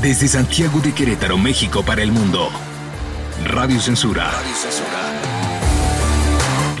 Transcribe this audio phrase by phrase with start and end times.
[0.00, 2.50] Desde Santiago de Querétaro, México para el mundo.
[3.46, 4.30] Radio Censura.
[4.30, 4.88] Radio Censura.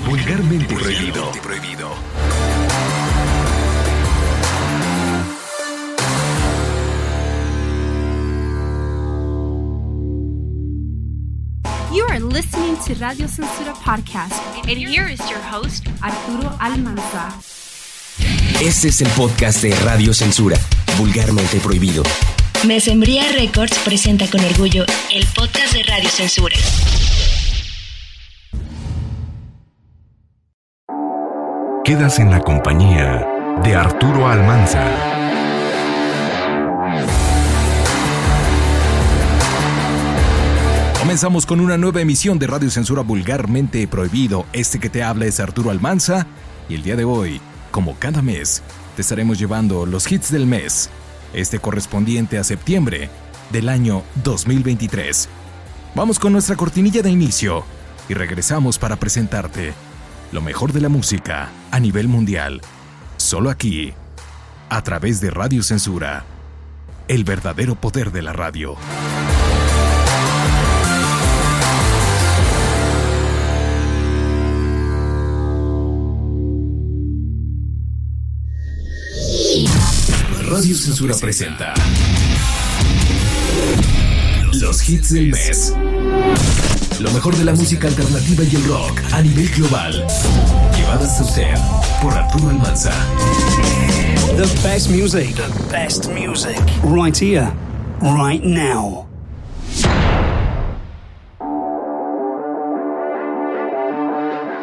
[0.06, 1.32] Vulgarmente prohibido.
[1.42, 1.90] prohibido.
[11.92, 14.40] You are listening to Radio Censura Podcast.
[14.68, 17.34] And here is your host, Arturo Almanza.
[18.60, 20.56] Este es el podcast de Radio Censura,
[20.96, 22.04] vulgarmente prohibido.
[22.66, 26.56] Mesembría Records presenta con orgullo el podcast de Radio Censura.
[31.84, 33.26] Quedas en la compañía
[33.62, 34.84] de Arturo Almanza.
[40.98, 44.46] Comenzamos con una nueva emisión de Radio Censura Vulgarmente Prohibido.
[44.52, 46.26] Este que te habla es Arturo Almanza
[46.68, 47.40] y el día de hoy,
[47.70, 48.62] como cada mes,
[48.96, 50.90] te estaremos llevando los hits del mes
[51.32, 53.10] este correspondiente a septiembre
[53.50, 55.28] del año 2023.
[55.94, 57.64] Vamos con nuestra cortinilla de inicio
[58.08, 59.74] y regresamos para presentarte
[60.32, 62.60] lo mejor de la música a nivel mundial,
[63.16, 63.94] solo aquí,
[64.68, 66.24] a través de Radio Censura,
[67.08, 68.76] el verdadero poder de la radio.
[80.50, 81.74] Radio Censura presenta
[84.54, 85.74] Los hits del mes.
[87.00, 89.92] Lo mejor de la música alternativa y el rock a nivel global.
[90.74, 91.54] Llevadas a usted
[92.00, 92.92] por Arturo Almanza.
[94.36, 95.34] The best music.
[95.36, 96.58] The best music.
[96.82, 97.52] Right here.
[98.00, 99.07] Right now.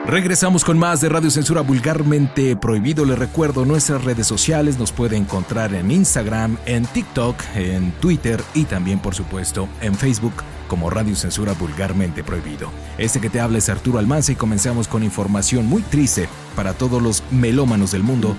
[0.07, 3.05] Regresamos con más de Radio Censura Vulgarmente Prohibido.
[3.05, 4.77] Les recuerdo nuestras redes sociales.
[4.77, 10.33] Nos puede encontrar en Instagram, en TikTok, en Twitter y también, por supuesto, en Facebook
[10.67, 12.69] como Radio Censura Vulgarmente Prohibido.
[12.99, 17.01] Este que te habla es Arturo Almanza y comenzamos con información muy triste para todos
[17.01, 18.37] los melómanos del mundo,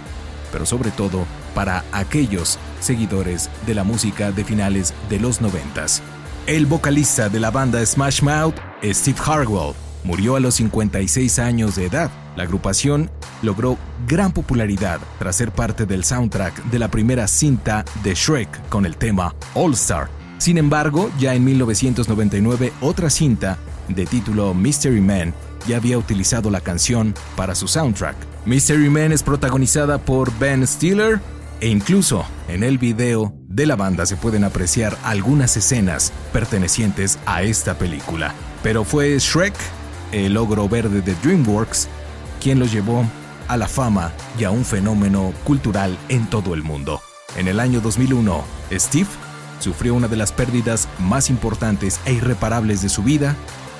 [0.53, 6.01] pero sobre todo para aquellos seguidores de la música de finales de los noventas.
[6.47, 8.55] El vocalista de la banda Smash Mouth,
[8.85, 9.75] Steve Harwell,
[10.07, 12.11] murió a los 56 años de edad.
[12.37, 13.11] La agrupación
[13.43, 18.87] logró gran popularidad tras ser parte del soundtrack de la primera cinta de Shrek con
[18.87, 20.09] el tema All Star.
[20.39, 23.59] Sin embargo, ya en 1999 otra cinta
[23.89, 25.35] de título Mystery Man
[25.67, 28.17] ya había utilizado la canción para su soundtrack.
[28.45, 31.21] Mystery Man es protagonizada por Ben Stiller
[31.61, 37.43] e incluso en el video de la banda se pueden apreciar algunas escenas pertenecientes a
[37.43, 38.35] esta película.
[38.63, 39.55] Pero fue Shrek
[40.13, 41.89] el logro verde de DreamWorks,
[42.41, 43.05] quien lo llevó
[43.49, 47.01] a la fama y a un fenómeno cultural en todo el mundo.
[47.37, 49.09] En el año 2001, Steve
[49.61, 53.37] sufrió una de las pérdidas más importantes e irreparables de su vida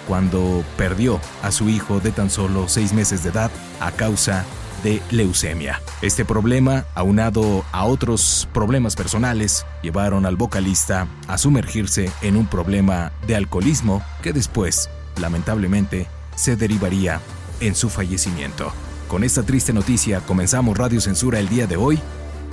[0.07, 3.51] cuando perdió a su hijo de tan solo seis meses de edad
[3.81, 4.45] a causa
[4.83, 5.81] de leucemia.
[6.03, 13.13] Este problema, aunado a otros problemas personales, llevaron al vocalista a sumergirse en un problema
[13.27, 14.89] de alcoholismo que después,
[15.21, 17.21] lamentablemente, se derivaría
[17.61, 18.73] en su fallecimiento.
[19.09, 21.99] Con esta triste noticia comenzamos Radio Censura el día de hoy.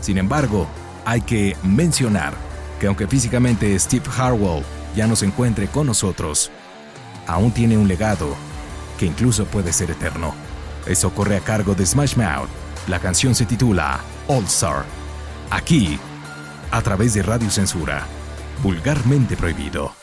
[0.02, 0.68] Sin embargo,
[1.06, 2.34] hay que mencionar
[2.80, 4.64] que aunque físicamente Steve Harwell
[4.96, 6.52] ya no se encuentre con nosotros,
[7.28, 8.36] aún tiene un legado
[8.98, 10.34] que incluso puede ser eterno.
[10.86, 12.50] Eso corre a cargo de Smash Mouth.
[12.88, 14.86] La canción se titula All Star.
[15.50, 15.98] Aquí,
[16.72, 18.06] a través de Radio Censura,
[18.62, 20.03] vulgarmente prohibido.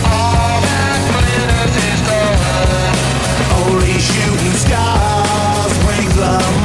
[4.01, 6.60] shooting stars when you glow.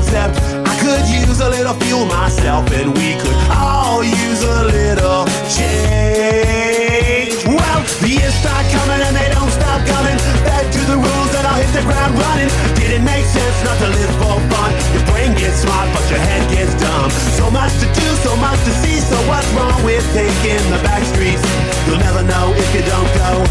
[0.00, 0.40] Concept.
[0.66, 7.36] I could use a little fuel myself, and we could all use a little change.
[7.44, 10.16] Well, the years start coming and they don't stop coming.
[10.44, 12.48] Back to the rules and I'll hit the ground running.
[12.80, 14.70] Didn't make sense not to live for fun.
[14.96, 17.10] Your brain gets smart, but your head gets dumb.
[17.36, 19.00] So much to do, so much to see.
[19.00, 21.44] So what's wrong with taking the back streets?
[21.86, 23.44] You'll never know if you don't go.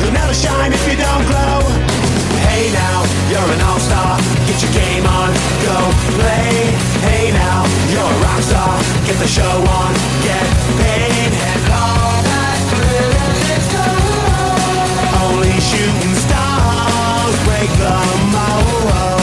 [0.00, 1.93] You'll never shine if you don't glow.
[2.54, 4.16] Hey now, you're an all-star.
[4.46, 5.34] Get your game on,
[5.66, 5.74] go
[6.14, 6.70] play.
[7.02, 8.78] Hey now, you're a rock star.
[9.04, 9.92] Get the show on,
[10.22, 10.46] get
[10.78, 11.32] paid.
[11.50, 15.02] And all that glitters is gold.
[15.26, 17.98] Only shooting stars break the
[18.30, 19.13] mold.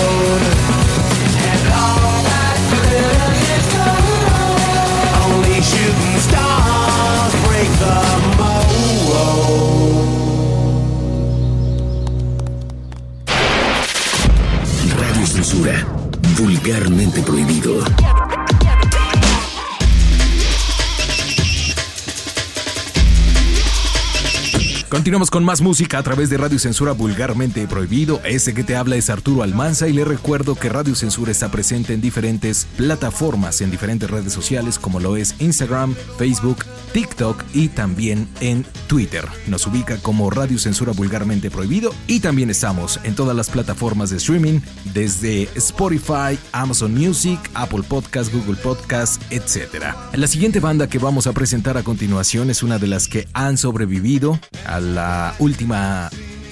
[25.11, 28.21] Continuamos con más música a través de Radio Censura Vulgarmente Prohibido.
[28.23, 31.93] Ese que te habla es Arturo Almanza y le recuerdo que Radio Censura está presente
[31.93, 36.63] en diferentes plataformas, en diferentes redes sociales como lo es Instagram, Facebook,
[36.93, 39.27] TikTok y también en Twitter.
[39.47, 44.17] Nos ubica como Radio Censura Vulgarmente Prohibido y también estamos en todas las plataformas de
[44.17, 44.61] streaming
[44.93, 49.93] desde Spotify, Amazon Music, Apple Podcast, Google Podcast, etc.
[50.13, 53.57] La siguiente banda que vamos a presentar a continuación es una de las que han
[53.57, 55.00] sobrevivido a la
[55.39, 56.09] última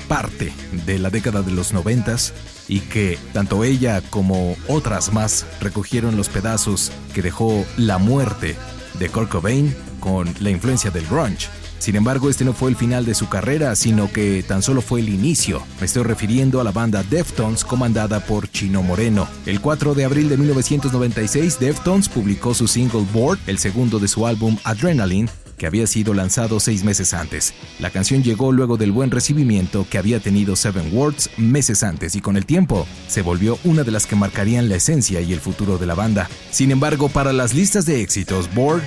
[0.07, 0.51] parte
[0.85, 2.33] de la década de los noventas
[2.67, 8.55] y que tanto ella como otras más recogieron los pedazos que dejó la muerte
[8.97, 11.47] de Kurt Cobain con la influencia del grunge.
[11.79, 14.99] Sin embargo, este no fue el final de su carrera, sino que tan solo fue
[14.99, 15.63] el inicio.
[15.79, 19.27] Me estoy refiriendo a la banda Deftones comandada por Chino Moreno.
[19.45, 24.27] El 4 de abril de 1996, Deftones publicó su single Board, el segundo de su
[24.27, 25.29] álbum Adrenaline,
[25.59, 27.53] que había sido lanzado seis meses antes.
[27.77, 32.21] La canción llegó luego del buen recibimiento que había tenido Seven Words meses antes y
[32.21, 35.77] con el tiempo se volvió una de las que marcarían la esencia y el futuro
[35.77, 36.27] de la banda.
[36.49, 38.81] Sin embargo, para las listas de éxitos, Board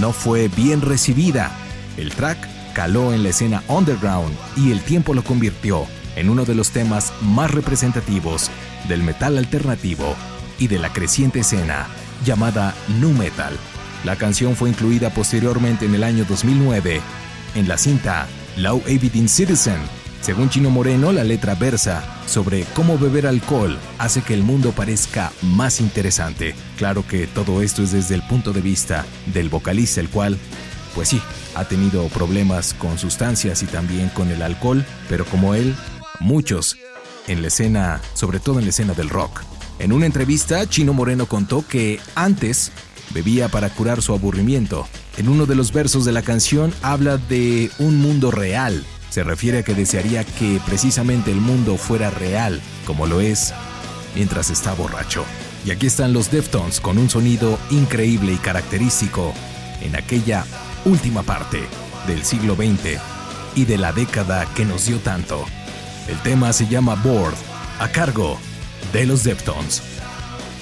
[0.00, 1.56] no fue bien recibida.
[1.96, 2.36] El track
[2.74, 7.12] caló en la escena underground y el tiempo lo convirtió en uno de los temas
[7.22, 8.50] más representativos
[8.88, 10.14] del metal alternativo
[10.58, 11.86] y de la creciente escena
[12.24, 13.56] llamada nu metal.
[14.04, 17.00] La canción fue incluida posteriormente en el año 2009
[17.54, 18.26] en la cinta
[18.56, 19.78] Low Abiding Citizen.
[20.20, 25.32] Según Chino Moreno, la letra versa sobre cómo beber alcohol hace que el mundo parezca
[25.42, 26.54] más interesante.
[26.76, 30.36] Claro que todo esto es desde el punto de vista del vocalista, el cual,
[30.94, 31.20] pues sí,
[31.54, 35.74] ha tenido problemas con sustancias y también con el alcohol, pero como él,
[36.20, 36.76] muchos
[37.28, 39.42] en la escena, sobre todo en la escena del rock.
[39.78, 42.72] En una entrevista, Chino Moreno contó que antes
[43.10, 44.86] bebía para curar su aburrimiento.
[45.16, 48.84] En uno de los versos de la canción habla de un mundo real.
[49.10, 53.54] Se refiere a que desearía que precisamente el mundo fuera real, como lo es
[54.14, 55.24] mientras está borracho.
[55.64, 59.32] Y aquí están los Deftones con un sonido increíble y característico
[59.80, 60.44] en aquella
[60.84, 61.60] última parte
[62.06, 63.00] del siglo XX
[63.54, 65.44] y de la década que nos dio tanto.
[66.08, 67.34] El tema se llama Board,
[67.80, 68.38] a cargo
[68.92, 69.82] de los Deftones.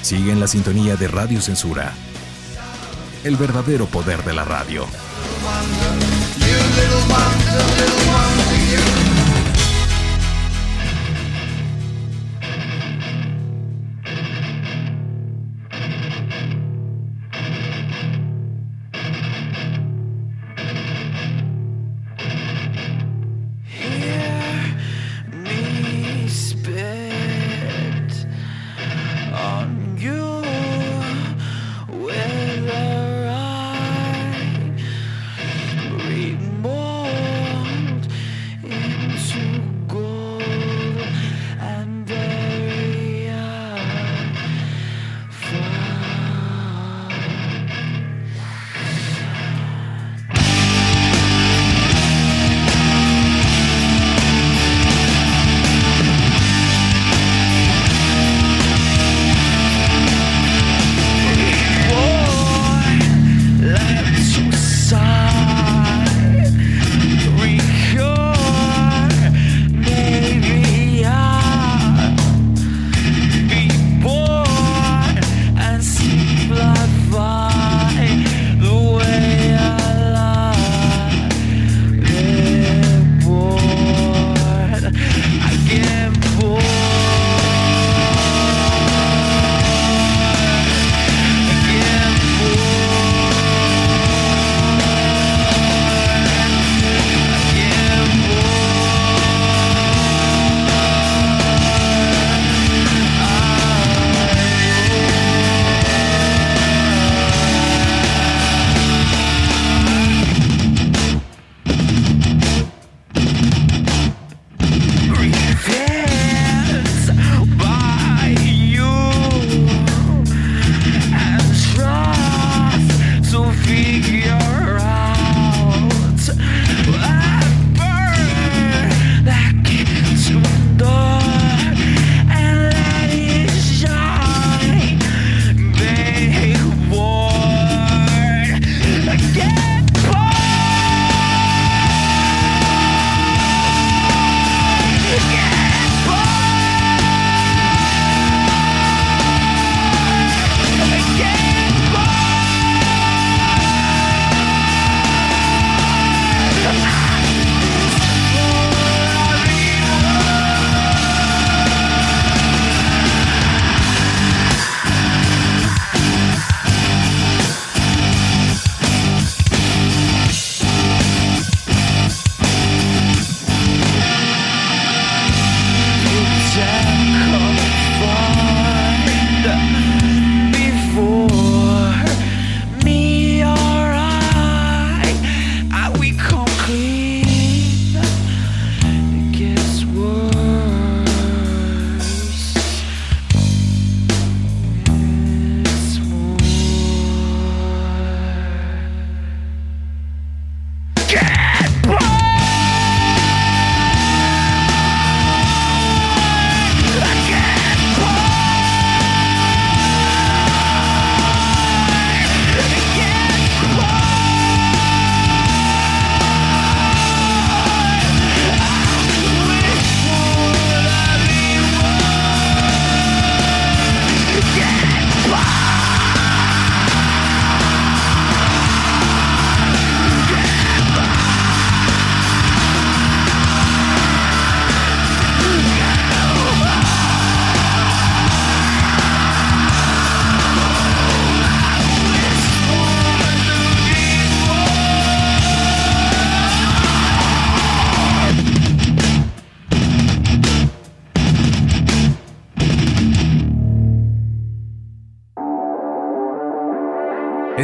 [0.00, 1.92] Sigue en la sintonía de Radio Censura
[3.24, 4.86] el verdadero poder de la radio.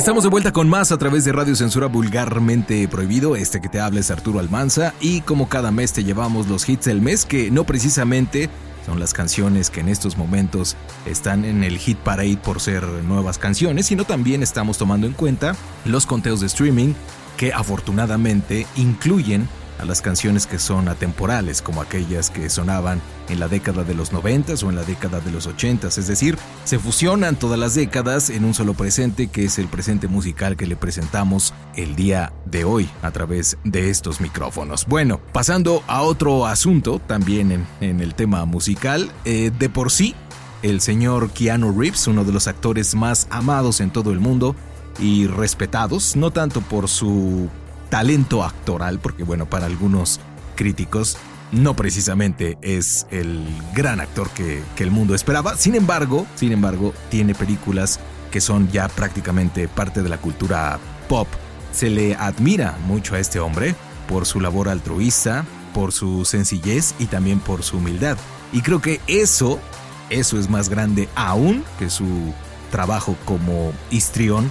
[0.01, 3.37] Estamos de vuelta con más a través de Radio Censura Vulgarmente Prohibido.
[3.37, 6.87] Este que te habla es Arturo Almanza y como cada mes te llevamos los hits
[6.87, 8.49] del mes que no precisamente
[8.87, 13.37] son las canciones que en estos momentos están en el hit parade por ser nuevas
[13.37, 15.55] canciones, sino también estamos tomando en cuenta
[15.85, 16.95] los conteos de streaming
[17.37, 23.49] que afortunadamente incluyen a las canciones que son atemporales, como aquellas que sonaban en la
[23.49, 27.37] década de los 90 o en la década de los 80, es decir, se fusionan
[27.37, 31.55] todas las décadas en un solo presente que es el presente musical que le presentamos
[31.77, 34.87] el día de hoy a través de estos micrófonos.
[34.87, 40.15] Bueno, pasando a otro asunto también en, el tema musical, eh, de por sí,
[40.63, 44.55] el señor Keanu Reeves, uno de los actores más amados en todo el mundo,
[44.99, 47.49] y respetados, no tanto por su
[47.91, 50.21] talento actoral, porque bueno, para algunos
[50.57, 51.19] críticos,
[51.53, 53.45] no precisamente es el
[53.75, 55.57] gran actor que, que, el mundo esperaba.
[55.57, 60.79] Sin embargo, sin embargo, tiene películas que son ya prácticamente parte de la cultura
[61.09, 61.29] pop.
[61.73, 63.75] Se le admira mucho a este hombre
[64.09, 65.45] por su labor altruista,
[65.75, 68.17] por su sencillez y también por su humildad.
[68.53, 69.61] Y creo que eso,
[70.09, 72.33] eso es más grande aún que su
[72.71, 74.51] trabajo como histrión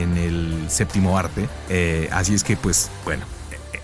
[0.00, 1.48] en el séptimo arte.
[1.68, 3.24] Eh, así es que, pues, bueno,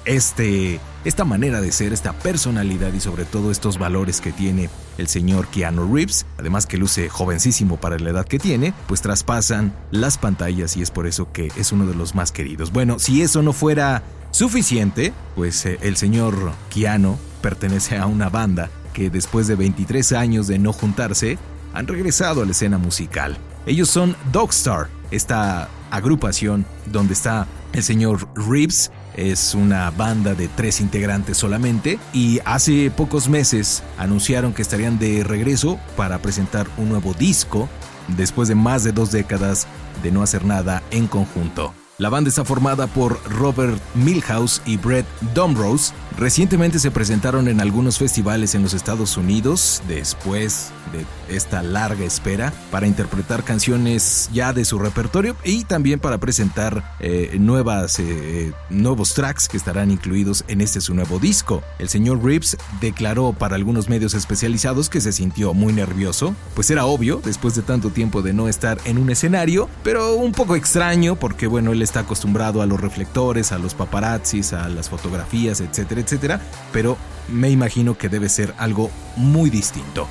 [0.05, 4.69] este, esta manera de ser, esta personalidad y sobre todo estos valores que tiene
[4.99, 9.75] el señor Keanu Reeves, además que luce jovencísimo para la edad que tiene, pues traspasan
[9.91, 12.73] las pantallas y es por eso que es uno de los más queridos.
[12.73, 18.71] Bueno, si eso no fuera suficiente, pues eh, el señor Keanu pertenece a una banda
[18.93, 21.37] que después de 23 años de no juntarse,
[21.75, 23.37] han regresado a la escena musical.
[23.67, 30.81] Ellos son Dogstar, esta agrupación donde está el señor Reeves, es una banda de tres
[30.81, 37.15] integrantes solamente y hace pocos meses anunciaron que estarían de regreso para presentar un nuevo
[37.15, 37.69] disco
[38.17, 39.67] después de más de dos décadas
[40.03, 41.73] de no hacer nada en conjunto.
[41.97, 45.95] La banda está formada por Robert Milhouse y Brett Domrose.
[46.17, 52.53] Recientemente se presentaron en algunos festivales en los Estados Unidos después de esta larga espera
[52.71, 59.15] para interpretar canciones ya de su repertorio y también para presentar eh, nuevas, eh, nuevos
[59.15, 61.65] tracks que estarán incluidos en este su nuevo disco.
[61.81, 66.85] El señor Reeves declaró para algunos medios especializados que se sintió muy nervioso, pues era
[66.85, 71.17] obvio después de tanto tiempo de no estar en un escenario, pero un poco extraño
[71.17, 76.04] porque bueno, él está acostumbrado a los reflectores, a los paparazzis, a las fotografías, etcétera,
[76.05, 76.41] etcétera,
[76.73, 76.97] pero
[77.29, 80.07] me imagino que debe ser algo muy distinto.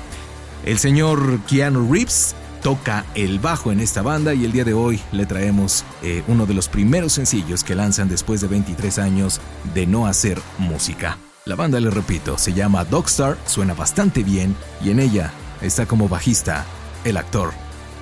[0.64, 5.00] El señor Keanu Reeves toca el bajo en esta banda y el día de hoy
[5.12, 9.40] le traemos eh, uno de los primeros sencillos que lanzan después de 23 años
[9.74, 11.18] de no hacer música.
[11.44, 16.08] La banda, le repito, se llama Dogstar, suena bastante bien y en ella está como
[16.08, 16.64] bajista
[17.04, 17.52] el actor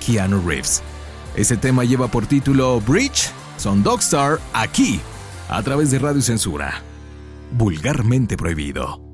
[0.05, 0.81] Keanu Reeves.
[1.35, 4.99] Ese tema lleva por título Bridge son Dogstar aquí,
[5.49, 6.81] a través de Radio Censura.
[7.55, 9.12] Vulgarmente prohibido.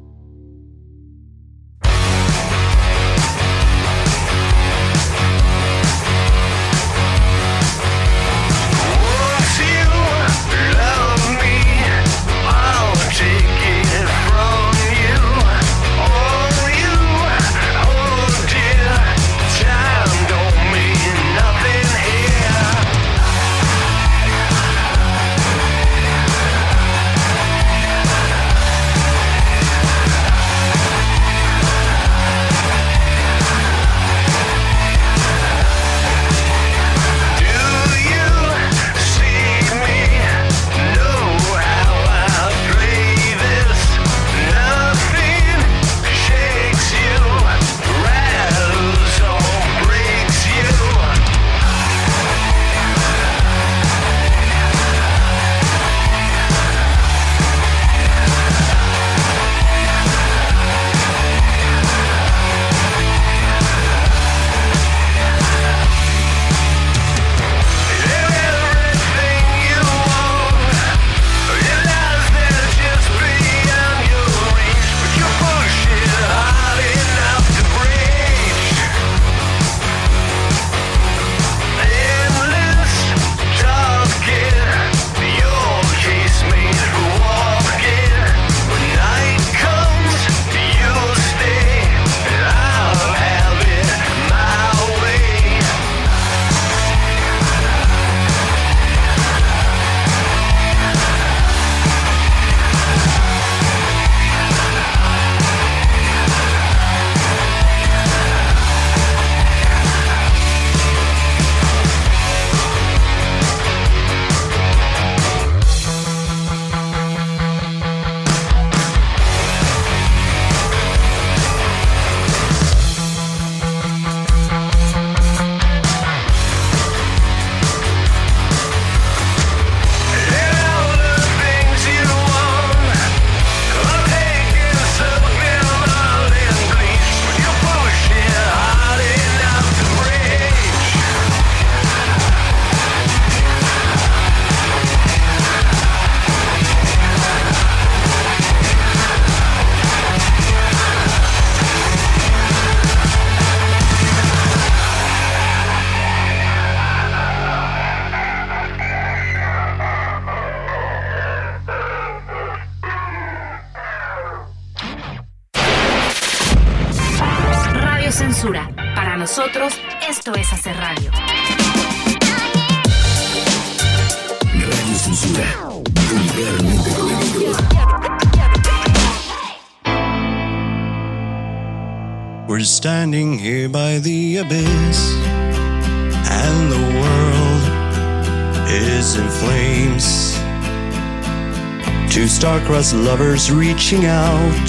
[192.69, 194.67] across lovers reaching out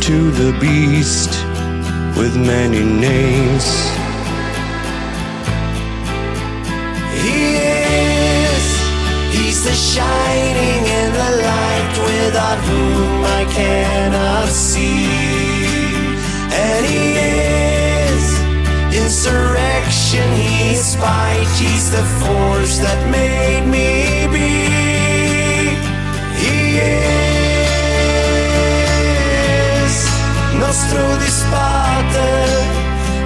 [0.00, 1.30] to the beast
[2.16, 3.66] with many names.
[7.22, 8.66] He is,
[9.34, 15.06] he's the shining in the light without whom I cannot see.
[16.54, 17.18] And he
[18.14, 18.24] is
[18.94, 24.69] insurrection, he's spite, he's the force that made me be.
[26.70, 26.78] dies
[30.58, 32.28] nostro disparte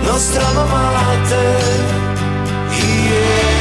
[0.07, 1.47] nostra mamate
[2.71, 3.54] yeah.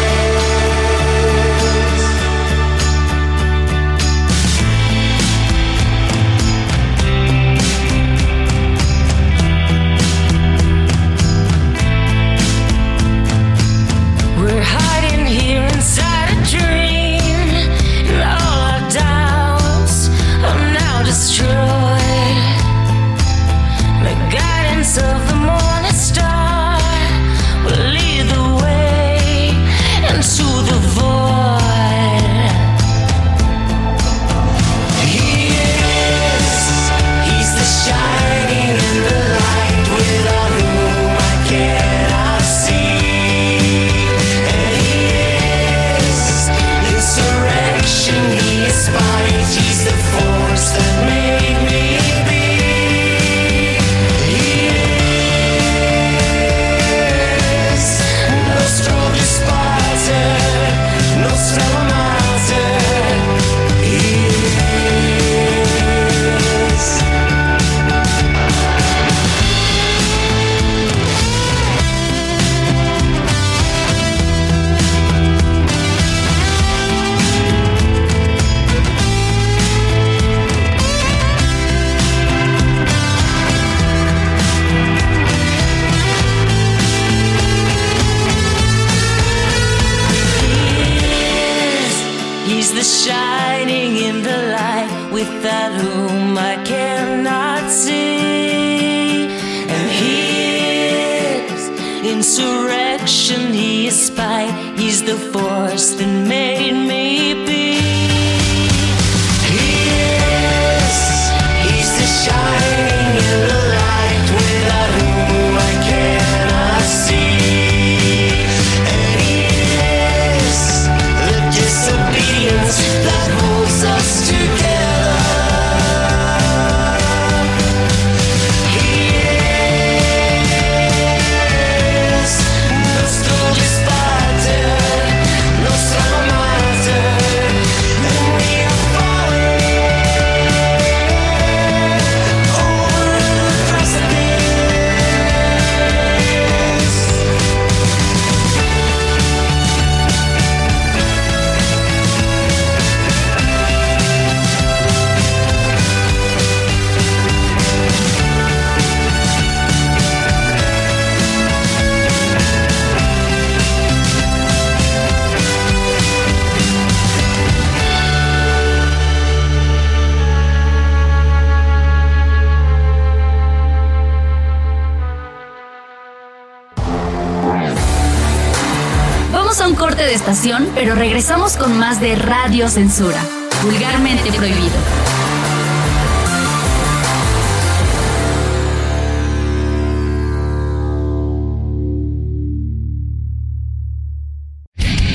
[181.04, 183.22] Regresamos con más de Radio Censura,
[183.62, 184.72] vulgarmente prohibido.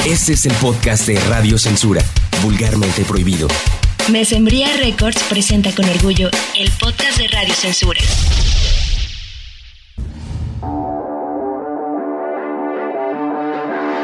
[0.04, 2.04] Este es el podcast de Radio Censura,
[2.42, 3.48] vulgarmente prohibido.
[4.10, 8.00] Mesembría Records presenta con orgullo el podcast de Radio Censura.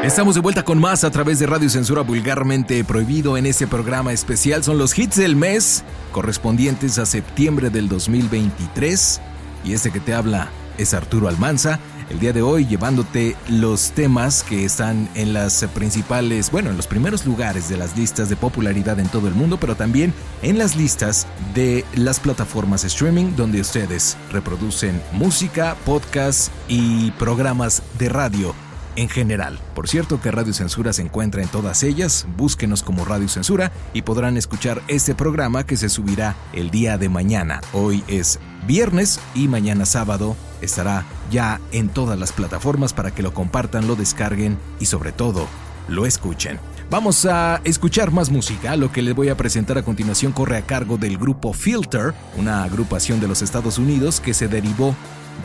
[0.05, 3.37] Estamos de vuelta con más a través de Radio Censura Vulgarmente Prohibido.
[3.37, 9.19] En este programa especial son los hits del mes correspondientes a septiembre del 2023.
[9.63, 11.79] Y este que te habla es Arturo Almanza.
[12.11, 16.85] El día de hoy llevándote los temas que están en las principales, bueno, en los
[16.85, 20.13] primeros lugares de las listas de popularidad en todo el mundo, pero también
[20.43, 28.09] en las listas de las plataformas streaming donde ustedes reproducen música, podcasts y programas de
[28.09, 28.64] radio
[28.95, 29.59] en general.
[29.73, 34.01] Por cierto que Radio Censura se encuentra en todas ellas, búsquenos como Radio Censura y
[34.03, 37.61] podrán escuchar este programa que se subirá el día de mañana.
[37.73, 43.33] Hoy es viernes y mañana sábado estará ya en todas las plataformas para que lo
[43.33, 45.47] compartan, lo descarguen y sobre todo
[45.87, 46.59] lo escuchen.
[46.89, 48.75] Vamos a escuchar más música.
[48.75, 52.63] Lo que les voy a presentar a continuación corre a cargo del grupo Filter, una
[52.63, 54.95] agrupación de los Estados Unidos que se derivó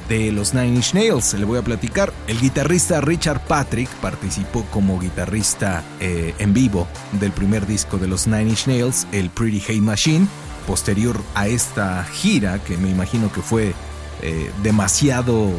[0.09, 1.35] de los Nine Inch Nails.
[1.35, 2.13] Le voy a platicar.
[2.27, 8.27] El guitarrista Richard Patrick participó como guitarrista eh, en vivo del primer disco de los
[8.27, 10.27] Nine Inch Nails, el Pretty Hate Machine.
[10.67, 13.75] Posterior a esta gira, que me imagino que fue
[14.23, 15.51] eh, demasiado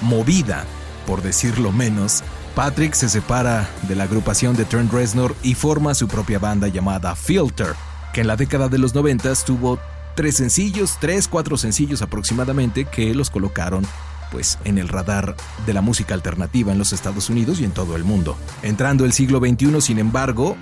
[0.00, 0.64] movida,
[1.06, 2.22] por decirlo menos,
[2.54, 7.14] Patrick se separa de la agrupación de Trent Reznor y forma su propia banda llamada
[7.14, 7.74] Filter,
[8.12, 9.78] que en la década de los 90 tuvo
[10.16, 13.86] tres sencillos, tres, cuatro sencillos aproximadamente que los colocaron
[14.32, 17.94] pues en el radar de la música alternativa en los Estados Unidos y en todo
[17.94, 18.36] el mundo.
[18.62, 20.56] Entrando el siglo XXI, sin embargo,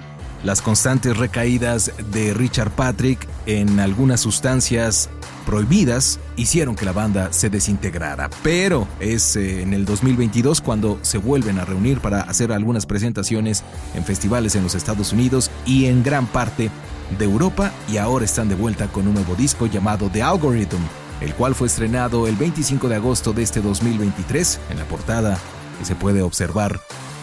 [0.45, 5.09] las constantes recaídas de Richard Patrick en algunas sustancias
[5.47, 8.29] prohibidas hicieron que la banda se desintegrara.
[8.43, 13.65] Pero es eh, en el 2022 cuando se vuelven a reunir para hacer algunas presentaciones
[13.95, 16.71] en festivales en los Estados Unidos y en gran parte
[17.19, 20.83] de Europa y ahora están de vuelta con un nuevo disco llamado The Algorithm,
[21.21, 24.61] el cual fue estrenado el 25 de agosto de este 2023.
[24.71, 25.39] En la portada
[25.83, 26.81] se puede observar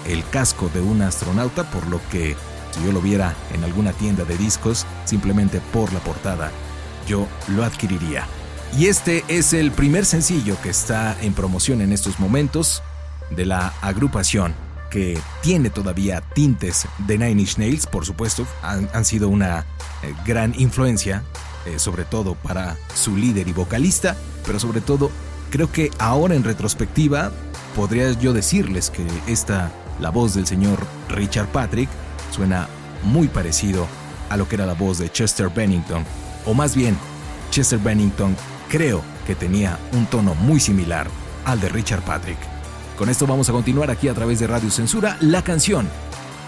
[0.07, 2.35] el casco de un astronauta, por lo que
[2.71, 6.51] si yo lo viera en alguna tienda de discos, simplemente por la portada,
[7.07, 8.27] yo lo adquiriría.
[8.77, 12.81] Y este es el primer sencillo que está en promoción en estos momentos
[13.29, 14.53] de la agrupación
[14.91, 19.65] que tiene todavía tintes de Nine Inch Nails, por supuesto, han, sido una
[20.03, 21.23] eh, gran influencia,
[21.65, 25.09] eh, sobre todo para su líder y vocalista, pero sobre todo
[25.49, 27.31] creo que ahora en retrospectiva
[27.75, 31.89] podría yo decirles que esta, la voz del señor Richard Patrick,
[32.29, 32.67] suena
[33.03, 33.87] muy parecido
[34.29, 36.05] a lo que era la voz de Chester Bennington,
[36.45, 36.97] o más bien,
[37.49, 38.35] Chester Bennington
[38.69, 41.07] creo que tenía un tono muy similar
[41.45, 42.50] al de Richard Patrick.
[43.01, 45.17] Con esto vamos a continuar aquí a través de Radio Censura.
[45.21, 45.89] La canción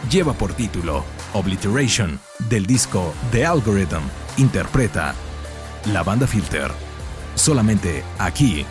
[0.08, 4.04] lleva por título Obliteration del disco The Algorithm.
[4.38, 5.16] Interpreta
[5.92, 6.70] la banda Filter.
[7.34, 8.68] Solamente aquí,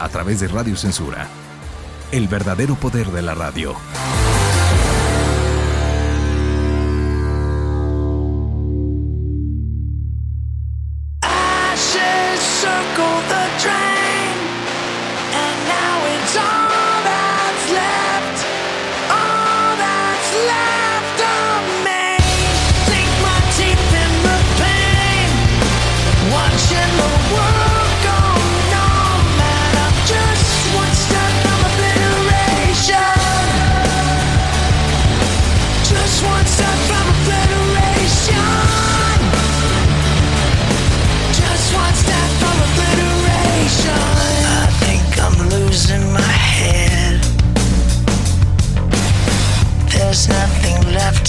[0.00, 1.28] a través de Radio Censura.
[2.10, 3.76] El verdadero poder de la radio.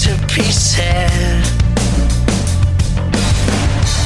[0.02, 1.46] to pieces.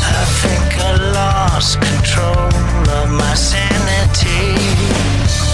[0.04, 2.52] I think I lost control
[3.00, 4.60] of my sanity.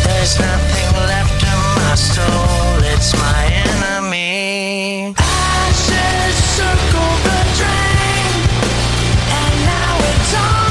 [0.03, 5.15] There's nothing left of my soul, it's my enemy.
[5.17, 8.35] Ashes circle the drain,
[9.39, 10.62] and now it's on.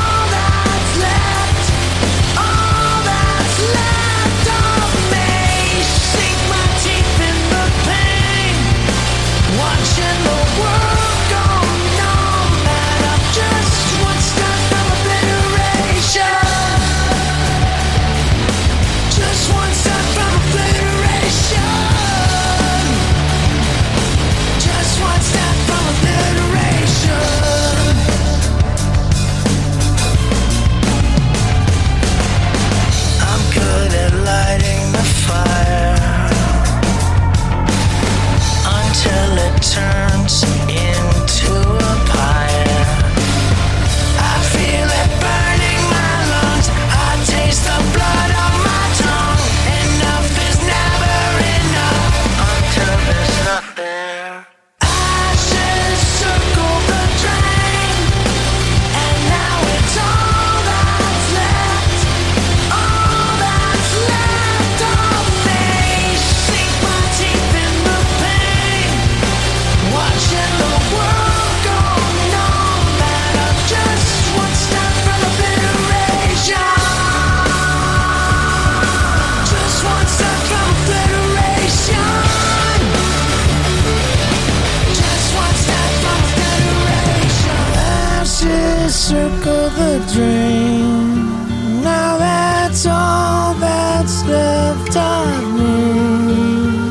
[90.13, 91.82] Drain.
[91.84, 96.89] Now that's all that's left of me.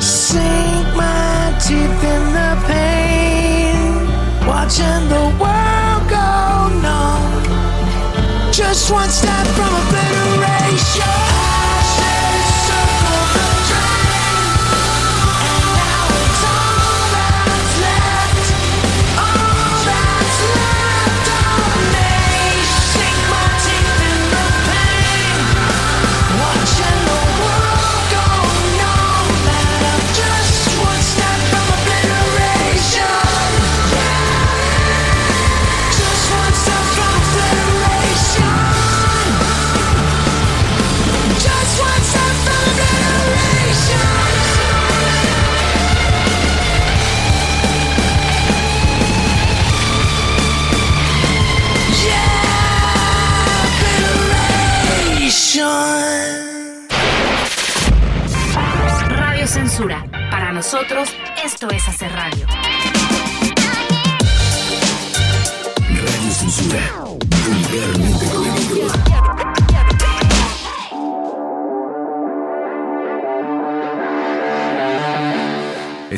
[0.00, 3.76] Sink my teeth in the pain,
[4.46, 8.52] watching the world go numb.
[8.52, 10.71] Just one step from obliteration.
[61.44, 62.10] Esto es hacer.
[62.12, 62.61] Radio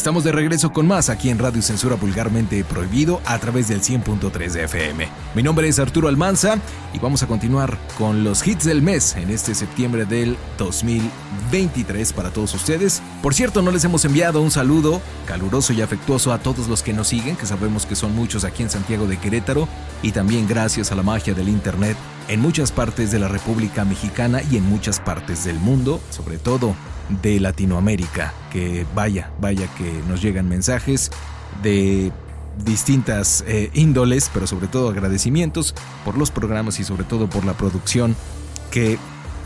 [0.05, 4.51] Estamos de regreso con más aquí en Radio Censura Vulgarmente Prohibido a través del 100.3
[4.51, 5.09] de FM.
[5.35, 6.59] Mi nombre es Arturo Almanza
[6.93, 12.29] y vamos a continuar con los hits del mes en este septiembre del 2023 para
[12.29, 13.01] todos ustedes.
[13.23, 16.93] Por cierto, no les hemos enviado un saludo caluroso y afectuoso a todos los que
[16.93, 19.71] nos siguen, que sabemos que son muchos aquí en Santiago de Querétaro
[20.03, 21.97] y también gracias a la magia del Internet
[22.29, 26.77] en muchas partes de la República Mexicana y en muchas partes del mundo, sobre todo
[27.09, 31.11] de Latinoamérica, que vaya, vaya que nos llegan mensajes
[31.62, 32.12] de
[32.64, 37.55] distintas eh, índoles, pero sobre todo agradecimientos por los programas y sobre todo por la
[37.55, 38.17] producción
[38.71, 38.99] que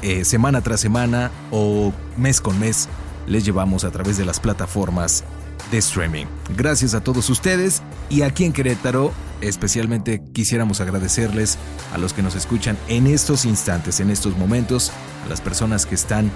[0.02, 2.88] eh, semana tras semana o mes con mes
[3.26, 5.24] les llevamos a través de las plataformas
[5.70, 6.26] de streaming.
[6.56, 11.58] Gracias a todos ustedes y aquí en Querétaro especialmente quisiéramos agradecerles
[11.92, 14.90] a los que nos escuchan en estos instantes, en estos momentos,
[15.24, 16.30] a las personas que están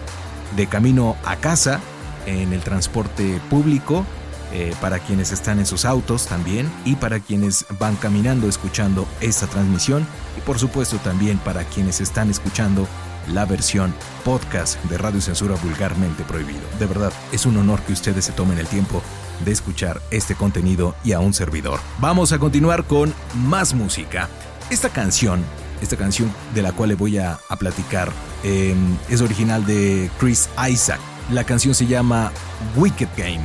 [0.57, 1.81] de camino a casa,
[2.27, 4.07] en el transporte público,
[4.53, 9.47] eh, para quienes están en sus autos también y para quienes van caminando escuchando esta
[9.47, 12.87] transmisión y por supuesto también para quienes están escuchando
[13.29, 13.95] la versión
[14.27, 16.61] podcast de Radio Censura Vulgarmente Prohibido.
[16.79, 19.03] De verdad, es un honor que ustedes se tomen el tiempo
[19.43, 21.81] de escuchar este contenido y a un servidor.
[21.99, 24.29] Vamos a continuar con más música.
[24.71, 25.43] Esta canción,
[25.83, 28.11] esta canción de la cual le voy a, platicar,
[28.45, 28.75] eh,
[29.09, 31.01] es original de Chris Isaac.
[31.31, 32.33] La canción se llama
[32.77, 33.43] Wicked Game.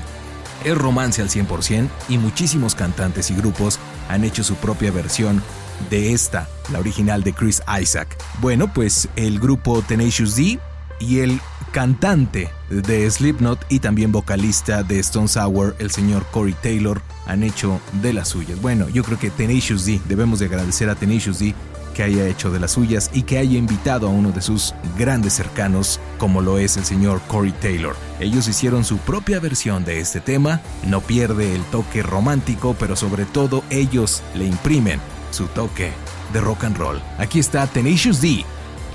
[0.64, 5.42] Es romance al 100% y muchísimos cantantes y grupos han hecho su propia versión
[5.90, 8.18] de esta, la original de Chris Isaac.
[8.40, 10.60] Bueno, pues el grupo Tenacious D
[11.00, 11.40] y el
[11.72, 17.80] cantante de Slipknot y también vocalista de Stone Sour, el señor Corey Taylor, han hecho
[18.02, 18.60] de las suyas.
[18.62, 21.54] Bueno, yo creo que Tenacious D, debemos de agradecer a Tenacious D
[21.98, 25.34] que haya hecho de las suyas y que haya invitado a uno de sus grandes
[25.34, 27.96] cercanos, como lo es el señor Corey Taylor.
[28.20, 33.26] Ellos hicieron su propia versión de este tema, no pierde el toque romántico, pero sobre
[33.26, 35.00] todo ellos le imprimen
[35.32, 35.92] su toque
[36.34, 37.02] de rock and roll.
[37.18, 38.46] Aquí está Tenacious D,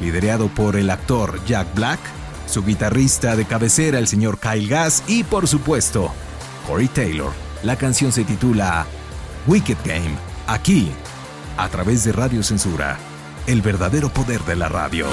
[0.01, 1.99] liderado por el actor Jack Black,
[2.47, 6.13] su guitarrista de cabecera el señor Kyle Gass y por supuesto
[6.69, 7.33] Corey Taylor.
[7.65, 8.87] La canción se titula
[9.49, 10.15] Wicked Game,
[10.47, 10.93] aquí
[11.57, 12.99] a través de Radio Censura,
[13.47, 15.07] el verdadero poder de la radio.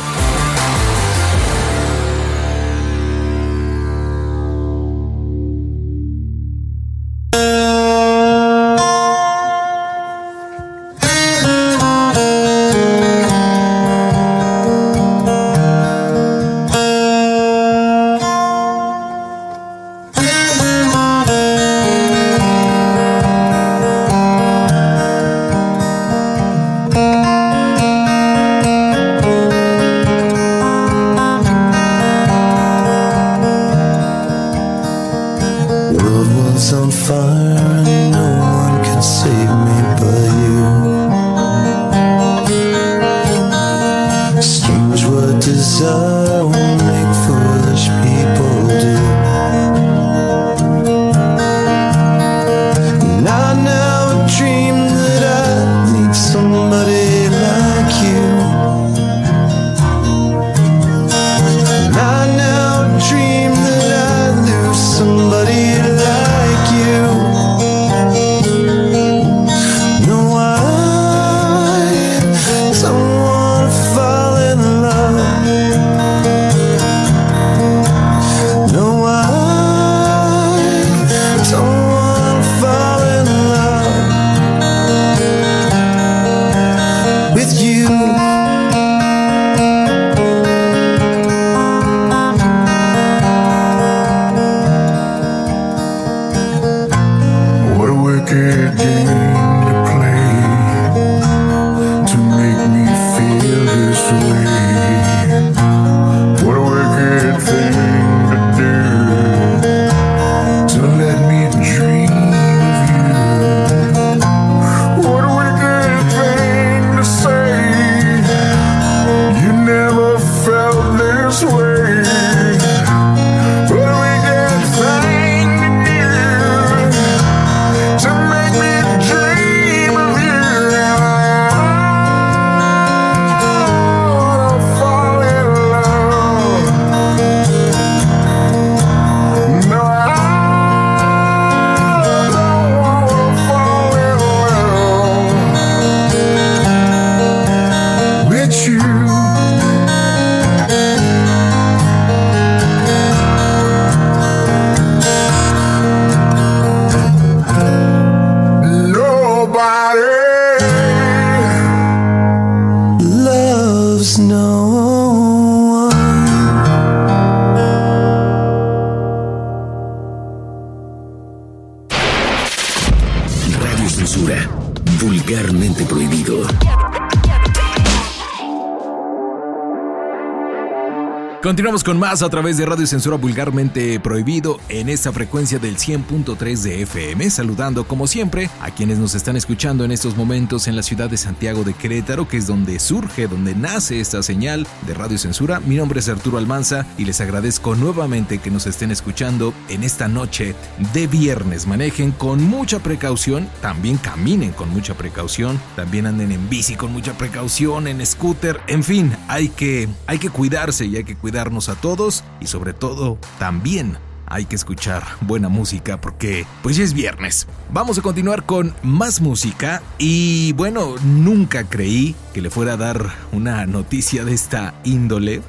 [181.49, 186.61] Continuamos con más a través de Radio Censura Vulgarmente Prohibido en esta frecuencia del 100.3
[186.61, 190.83] de FM, saludando como siempre a quienes nos están escuchando en estos momentos en la
[190.83, 195.17] ciudad de Santiago de Querétaro, que es donde surge, donde nace esta señal de Radio
[195.17, 195.59] Censura.
[195.59, 200.07] Mi nombre es Arturo Almanza y les agradezco nuevamente que nos estén escuchando en esta
[200.07, 200.53] noche
[200.93, 201.65] de viernes.
[201.65, 207.17] Manejen con mucha precaución, también caminen con mucha precaución, también anden en bici con mucha
[207.17, 211.75] precaución, en scooter, en fin, hay que, hay que cuidarse y hay que cuidarse a
[211.75, 217.47] todos y sobre todo también hay que escuchar buena música porque pues ya es viernes.
[217.71, 223.05] Vamos a continuar con más música y bueno, nunca creí que le fuera a dar
[223.31, 225.41] una noticia de esta índole.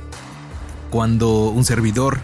[0.90, 2.20] Cuando un servidor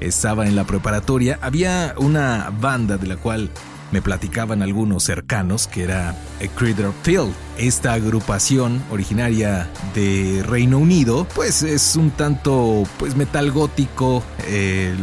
[0.00, 3.48] estaba en la preparatoria, había una banda de la cual
[3.92, 6.16] me platicaban algunos cercanos que era
[6.56, 7.32] Creeder Field.
[7.58, 14.22] Esta agrupación originaria de Reino Unido, pues es un tanto pues metal gótico.
[14.48, 14.98] El,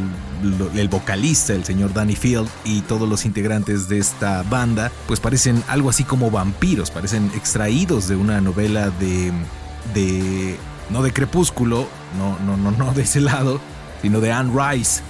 [0.76, 5.64] el vocalista, el señor Danny Field y todos los integrantes de esta banda, pues parecen
[5.68, 9.32] algo así como vampiros, parecen extraídos de una novela de
[9.94, 10.58] de
[10.90, 13.62] no de Crepúsculo, no no no no de ese lado,
[14.02, 15.02] sino de Anne Rice,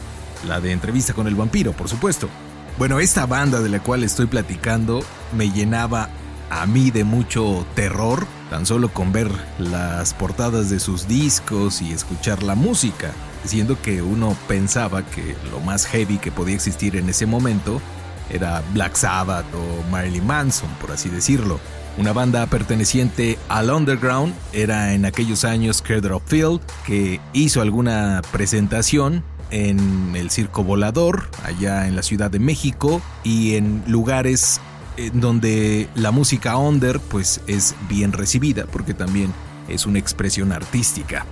[0.48, 2.30] la de entrevista con el vampiro, por supuesto.
[2.78, 5.04] Bueno, esta banda de la cual estoy platicando
[5.36, 6.10] me llenaba
[6.50, 11.94] a mí de mucho terror, tan solo con ver las portadas de sus discos y
[11.94, 13.12] escuchar la música,
[13.46, 17.82] siendo que uno pensaba que lo más heavy que podía existir en ese momento
[18.30, 21.60] era Black Sabbath o Marilyn Manson, por así decirlo.
[21.98, 28.22] Una banda perteneciente al underground era en aquellos años Cradle of Field, que hizo alguna
[28.32, 34.60] presentación en el Circo Volador, allá en la Ciudad de México, y en lugares
[34.98, 39.34] en donde la música under pues es bien recibida, porque también
[39.68, 41.26] es una expresión artística.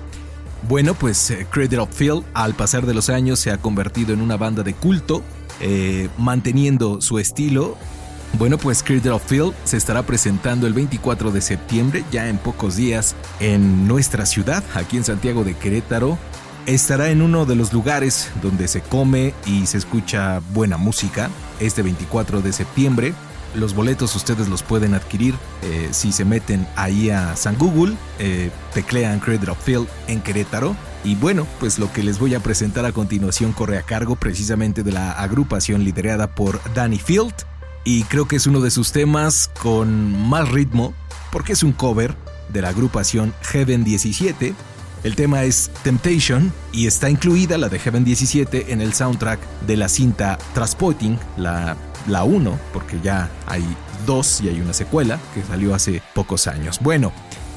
[0.68, 4.22] Bueno, pues eh, Cradle of Field al pasar de los años se ha convertido en
[4.22, 5.24] una banda de culto,
[5.62, 7.78] eh, manteniendo su estilo.
[8.38, 12.76] Bueno, pues Cradle of Field se estará presentando el 24 de septiembre, ya en pocos
[12.76, 16.18] días, en nuestra ciudad, aquí en Santiago de Querétaro,
[16.74, 21.82] estará en uno de los lugares donde se come y se escucha buena música este
[21.82, 23.14] 24 de septiembre.
[23.56, 28.52] Los boletos ustedes los pueden adquirir eh, si se meten ahí a San Google, eh,
[28.74, 30.76] teclean Credit of Field en Querétaro.
[31.04, 34.84] Y bueno, pues lo que les voy a presentar a continuación corre a cargo precisamente
[34.84, 37.34] de la agrupación liderada por Danny Field.
[37.86, 40.94] Y creo que es uno de sus temas con más ritmo,
[41.32, 42.16] porque es un cover
[42.50, 44.54] de la agrupación Heaven 17,
[45.04, 49.78] el tema es Temptation y está incluida la de Heaven 17 en el soundtrack de
[49.78, 51.78] la cinta Transporting, la,
[52.08, 53.64] la 1, porque ya hay
[54.06, 56.80] dos y hay una secuela que salió hace pocos años.
[56.82, 57.14] Bueno,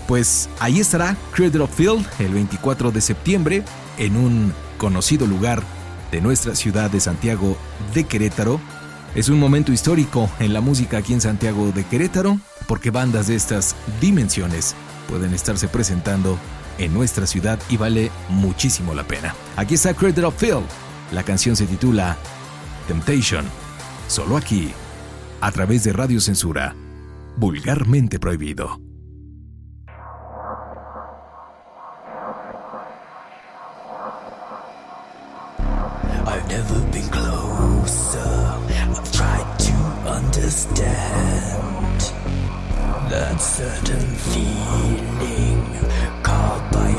[0.06, 3.64] pues ahí estará Cradle of Field el 24 de septiembre
[3.98, 5.62] en un conocido lugar
[6.10, 7.56] de nuestra ciudad de Santiago
[7.94, 8.60] de Querétaro.
[9.14, 13.34] Es un momento histórico en la música aquí en Santiago de Querétaro porque bandas de
[13.34, 14.74] estas dimensiones
[15.08, 16.38] pueden estarse presentando
[16.78, 19.34] en nuestra ciudad y vale muchísimo la pena.
[19.56, 20.64] Aquí está Cradle of Field.
[21.12, 22.16] La canción se titula
[22.88, 23.44] Temptation.
[24.08, 24.72] Solo aquí,
[25.40, 26.74] a través de Radio Censura,
[27.36, 28.80] vulgarmente prohibido.
[36.24, 38.18] I've never been closer.
[38.94, 39.72] I've tried to
[40.08, 42.00] understand
[43.10, 45.72] that certain feeling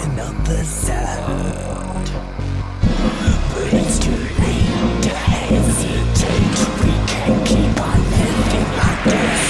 [0.05, 2.11] another sound.
[3.53, 6.57] But it's too late to hesitate.
[6.83, 9.43] We can't keep on living like this.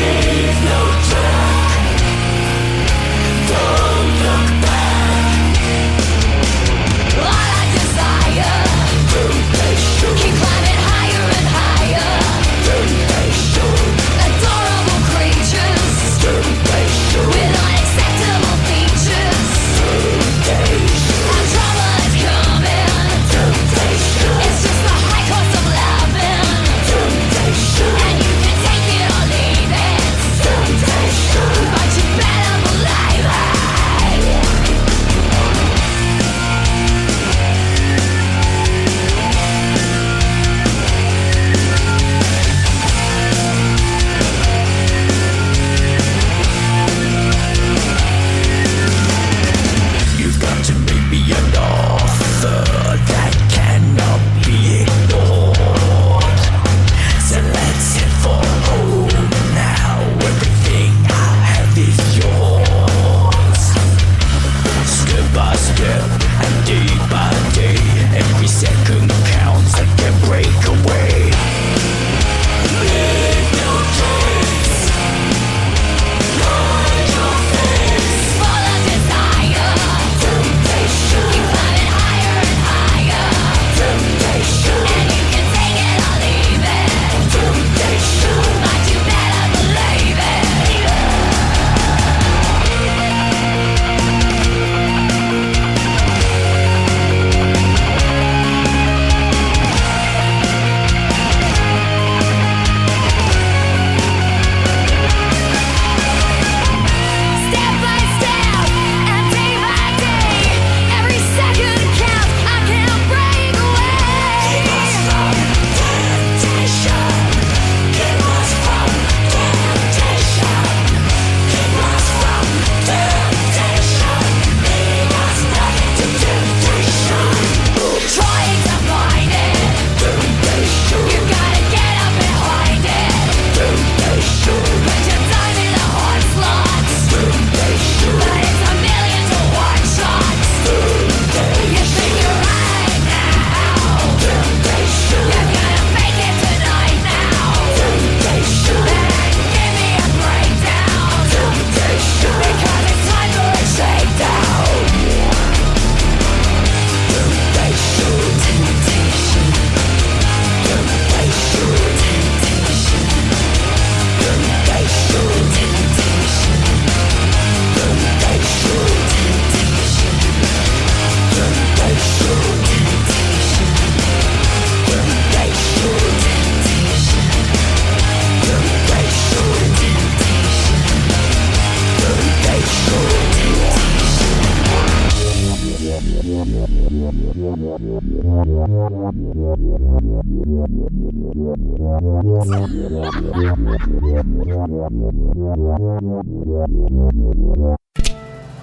[0.00, 1.41] Leave no track.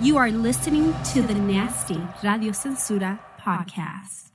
[0.02, 4.28] You are listening to the Nasty Radio Censura podcast.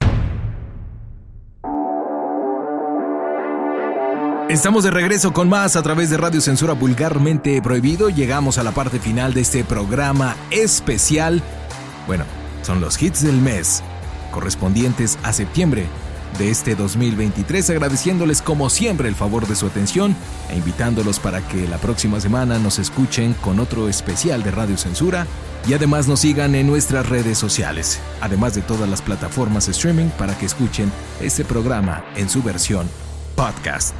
[4.48, 8.08] Estamos de regreso con más a través de Radio Censura Vulgarmente Prohibido.
[8.08, 11.42] Llegamos a la parte final de este programa especial.
[12.06, 12.24] Bueno,
[12.62, 13.82] son los hits del mes,
[14.32, 15.86] correspondientes a septiembre
[16.38, 20.16] de este 2023, agradeciéndoles como siempre el favor de su atención
[20.50, 25.26] e invitándolos para que la próxima semana nos escuchen con otro especial de Radio Censura
[25.66, 30.08] y además nos sigan en nuestras redes sociales, además de todas las plataformas de streaming
[30.18, 32.88] para que escuchen este programa en su versión
[33.34, 33.94] podcast.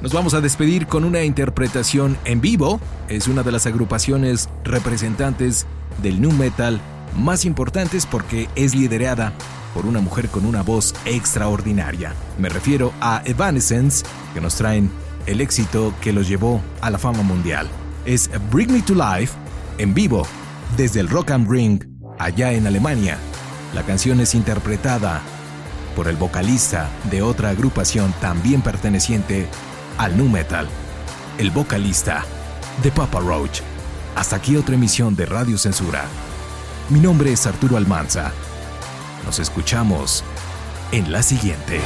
[0.00, 2.80] Nos vamos a despedir con una interpretación en vivo.
[3.08, 5.66] Es una de las agrupaciones representantes
[6.02, 6.80] del nu metal
[7.16, 9.32] más importantes porque es liderada
[9.74, 12.14] por una mujer con una voz extraordinaria.
[12.38, 14.04] Me refiero a Evanescence,
[14.34, 14.90] que nos traen
[15.26, 17.68] el éxito que los llevó a la fama mundial.
[18.04, 19.34] Es Bring Me to Life
[19.78, 20.26] en vivo
[20.76, 21.82] desde el Rock am Ring
[22.18, 23.18] allá en Alemania.
[23.74, 25.22] La canción es interpretada
[25.96, 29.46] por el vocalista de otra agrupación también perteneciente
[29.98, 30.68] al nu metal,
[31.38, 32.24] el vocalista
[32.82, 33.60] de Papa Roach.
[34.16, 36.04] Hasta aquí otra emisión de Radio Censura.
[36.90, 38.32] Mi nombre es Arturo Almanza.
[39.24, 40.24] Nos escuchamos
[40.90, 41.80] en la siguiente.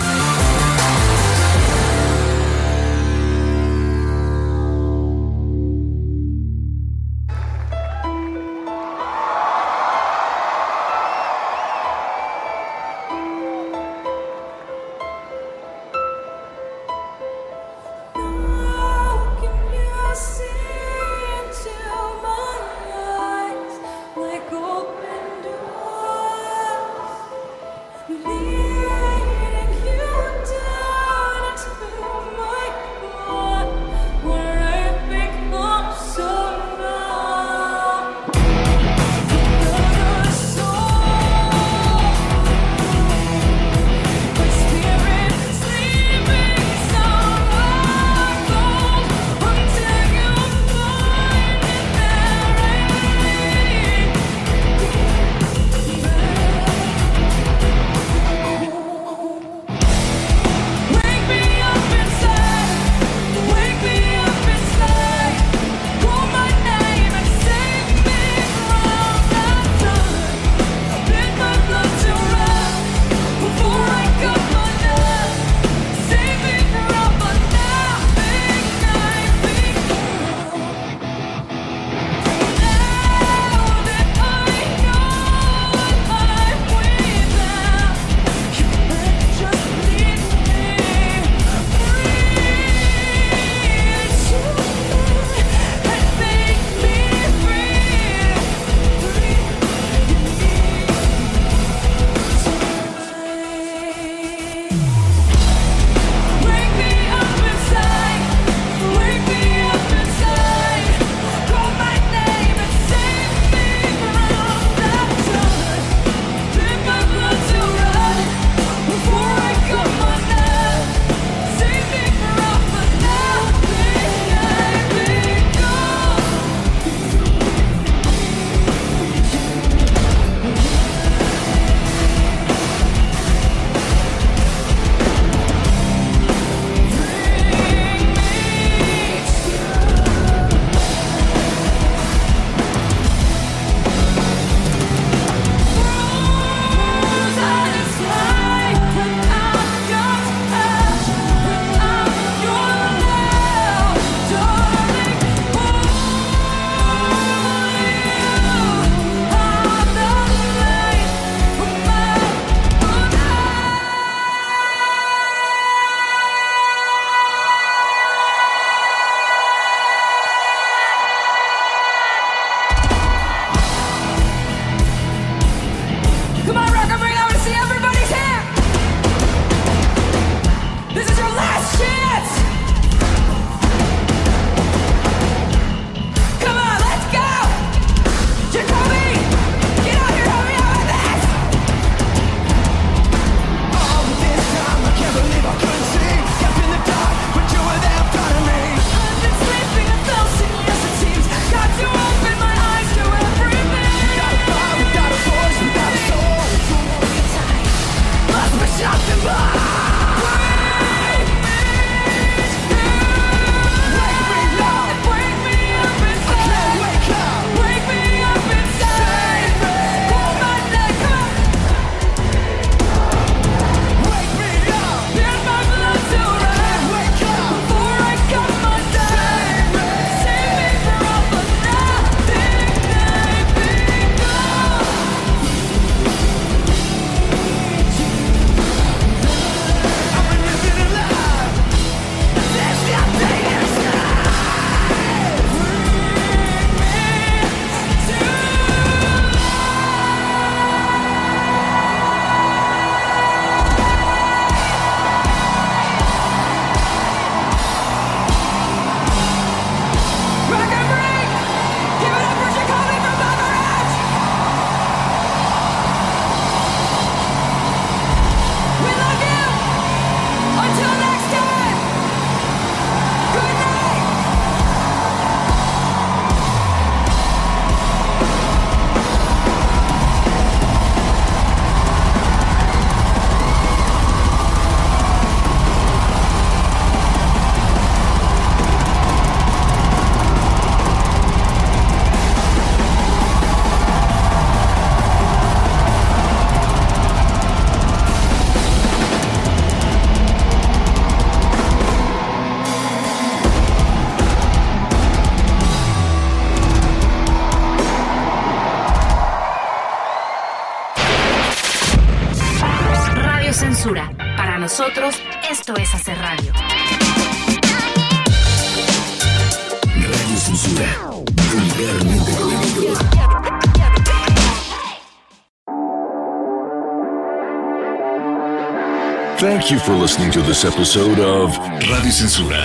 [330.07, 331.59] listening to this episode of
[331.91, 332.63] Radio Censura,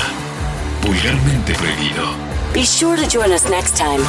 [0.81, 2.05] Vulgarmente Prohibido.
[2.53, 3.99] Be sure to join us next time.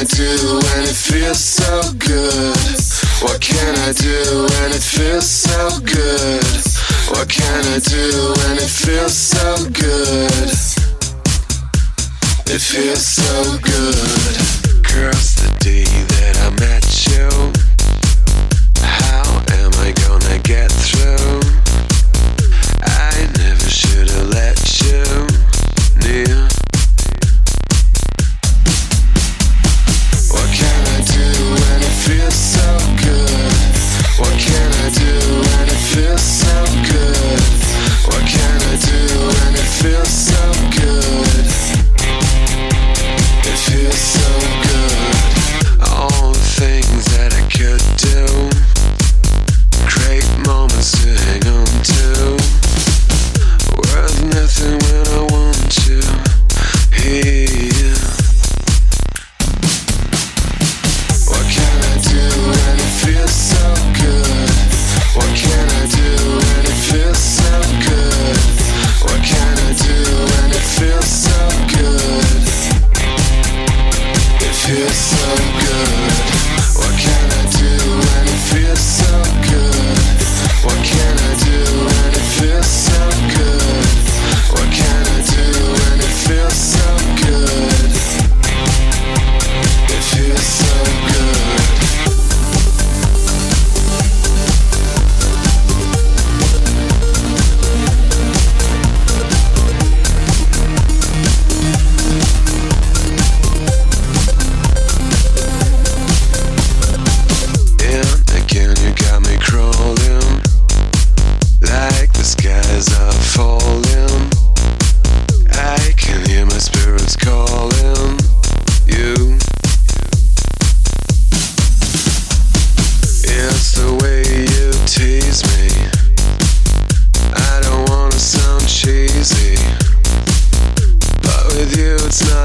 [0.00, 2.80] I do when it feels so good?
[3.22, 6.44] What can I do when it feels so good?
[7.10, 10.77] What can I do when it feels so good?
[12.50, 13.94] It feels so good.
[15.36, 17.28] The day that I met you.
[18.82, 20.87] How am I gonna get through?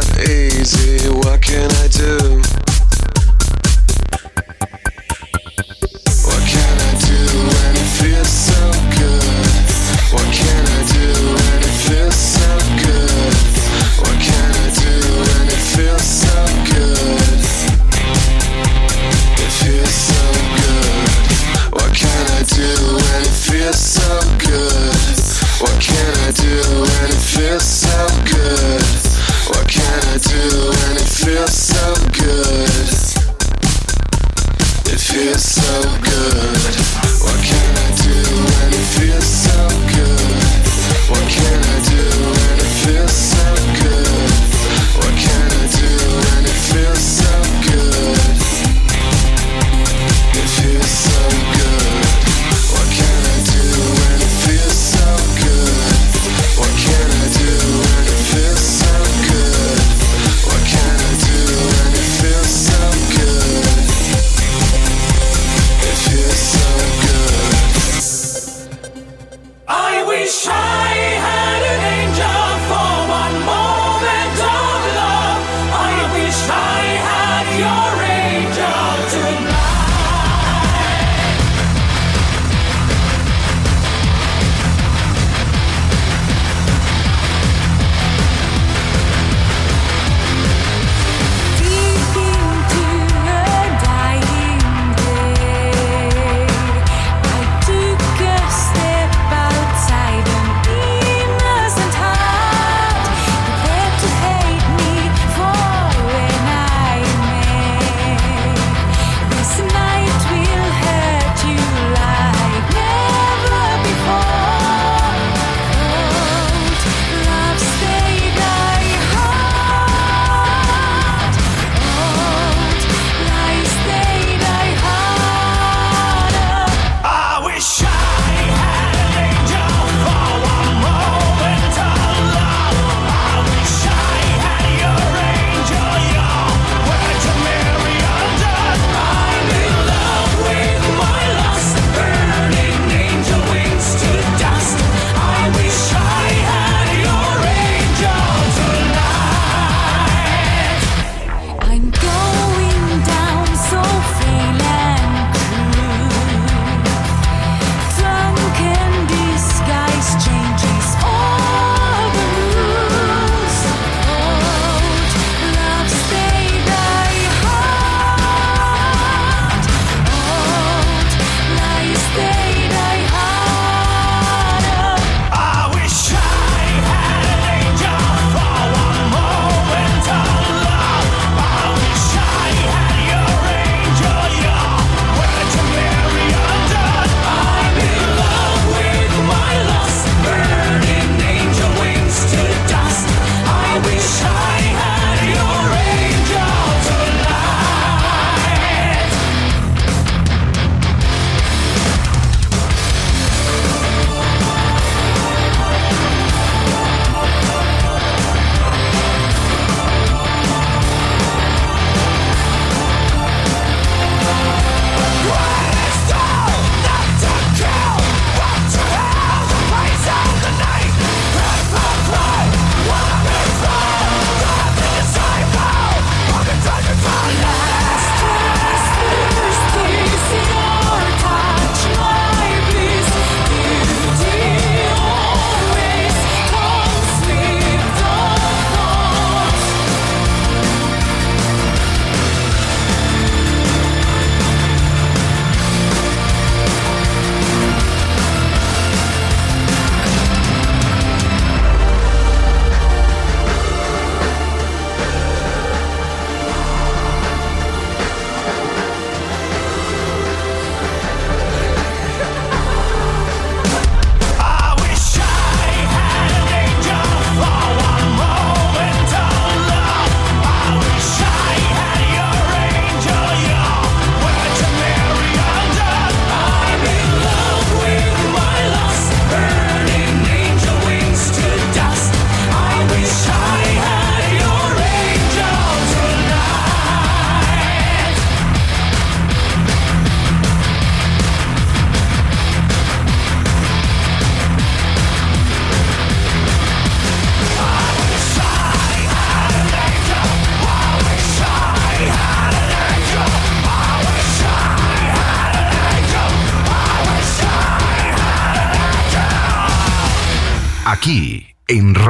[0.10, 2.43] not easy, what can I do?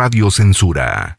[0.04, 1.16] Radio Censura.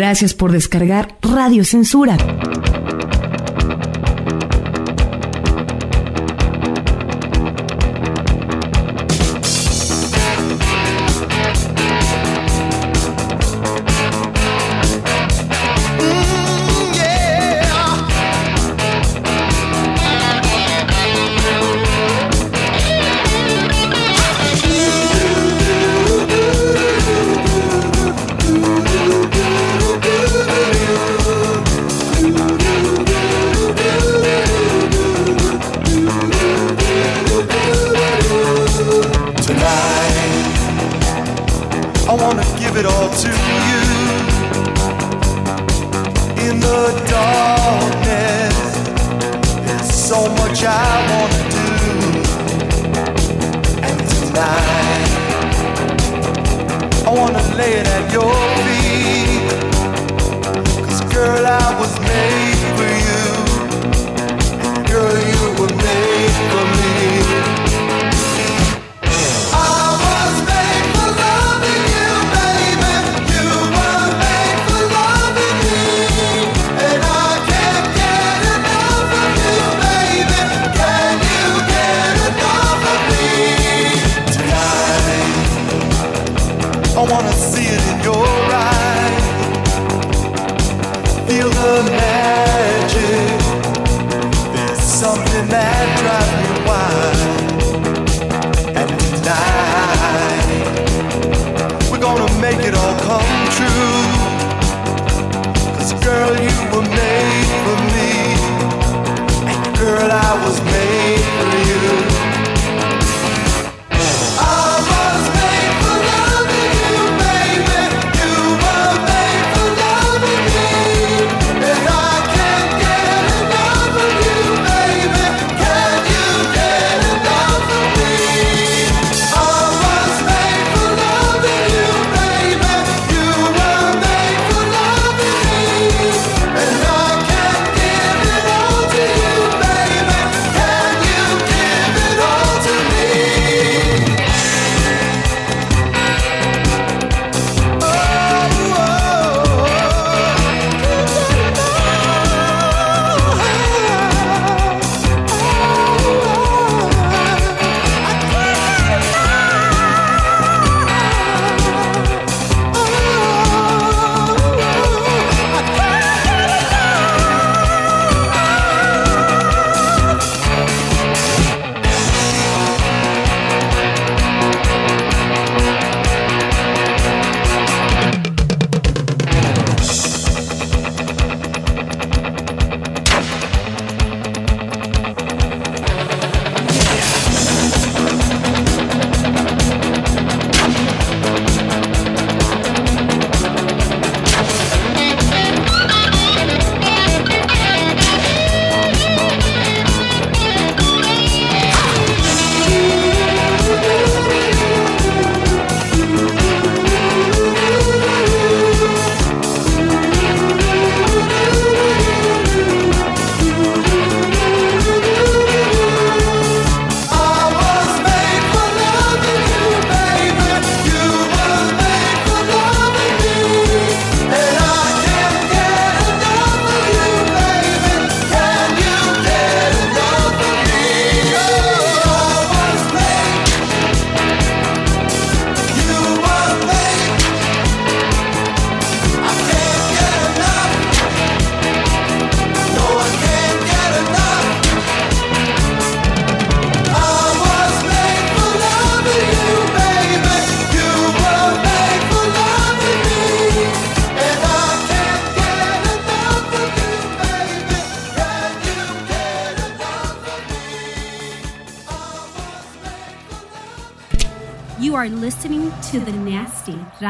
[0.00, 2.16] Gracias por descargar Radio Censura.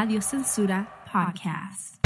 [0.00, 1.98] Radio Censura podcast.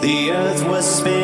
[0.00, 1.19] The earth was spinning.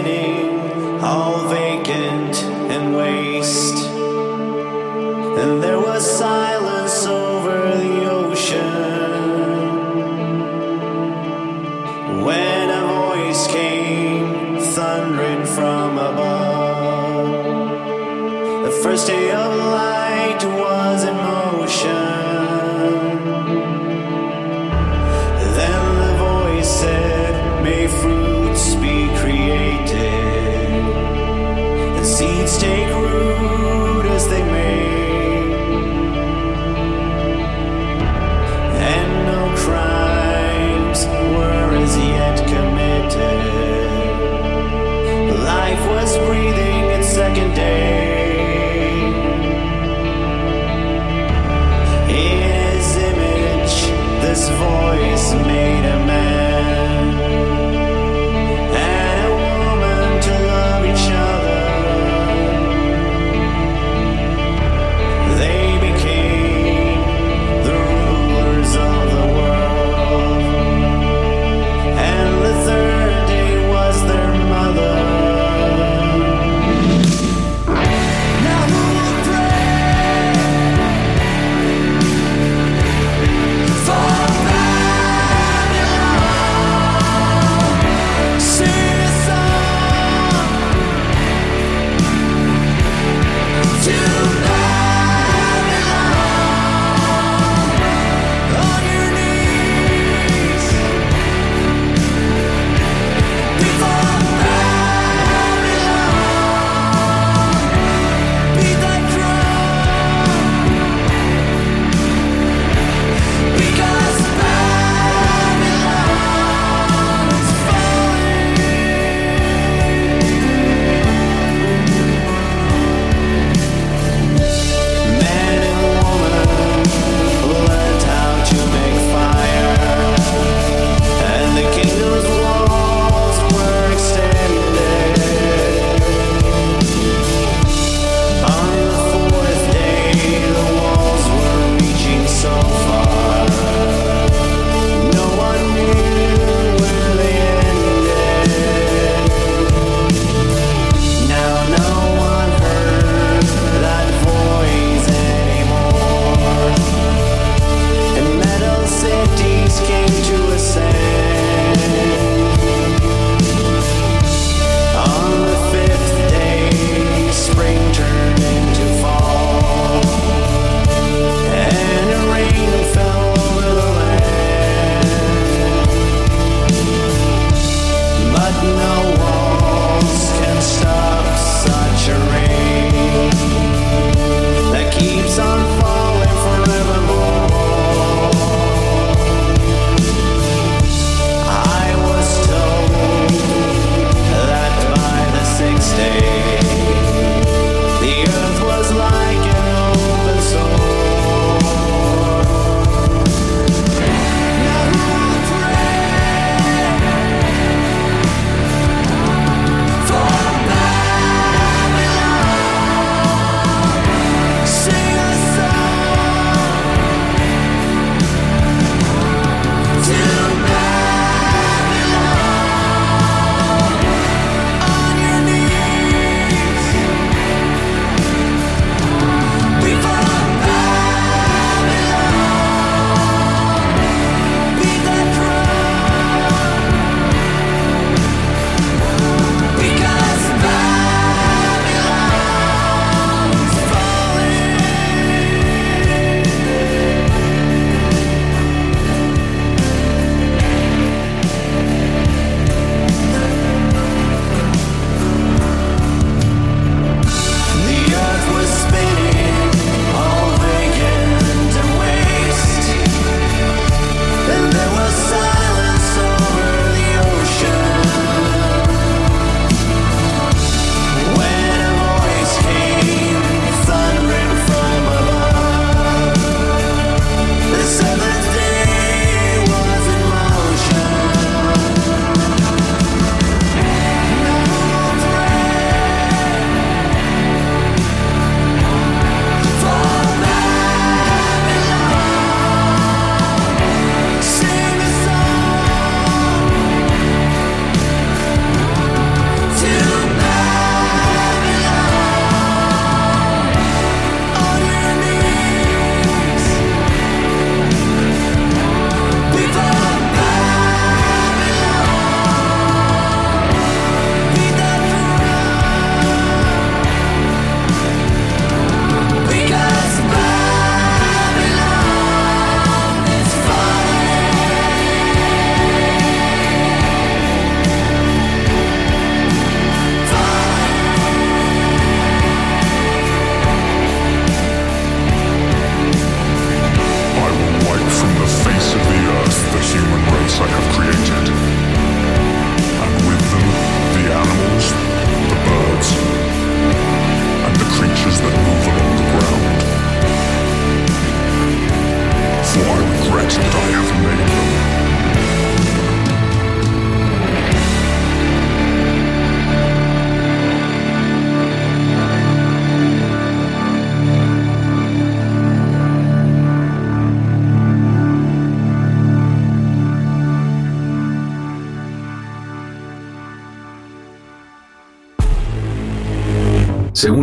[15.67, 17.33] from above.
[18.67, 19.96] The first day of life.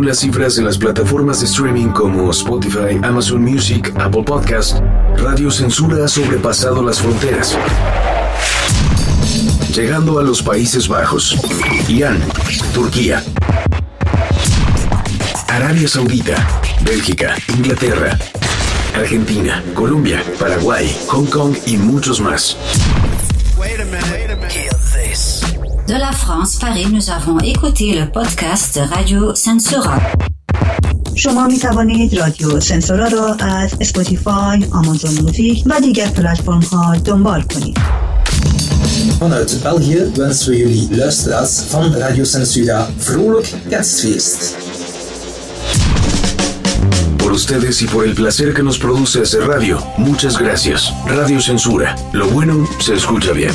[0.04, 4.80] Las cifras de las plataformas de streaming como Spotify, Amazon Music, Apple Podcast,
[5.16, 7.56] Radio Censura ha sobrepasado las fronteras,
[9.74, 11.40] llegando a los Países Bajos,
[11.88, 12.20] Irán,
[12.74, 13.24] Turquía,
[15.48, 16.46] Arabia Saudita,
[16.82, 18.18] Bélgica, Inglaterra,
[18.94, 22.58] Argentina, Colombia, Paraguay, Hong Kong y muchos más
[25.87, 29.99] De la France, Paris, nous avons écouté le podcast de Radio Censura.
[31.15, 37.41] شما می توانید رادیو سنسورا را از اسپاتیفای، آمازون موزیک و دیگر پلتفرم ها دنبال
[37.41, 37.77] کنید.
[39.19, 44.55] Vanuit België wensen we jullie luisteraars van Radio Censura vrolijk kerstfeest.
[47.17, 50.93] Por ustedes y por el placer que nos produce hacer radio, muchas gracias.
[51.05, 51.95] Radio Censura.
[52.11, 53.53] Lo bueno se escucha bien.